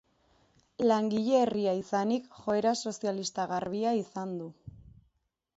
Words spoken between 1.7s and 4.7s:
izanik joera sozialista garbia izan du.